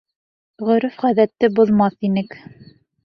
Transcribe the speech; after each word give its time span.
Ғөрөф-ғәҙәтте 0.69 1.49
боҙмаҫ 1.59 1.99
инек. 2.11 2.39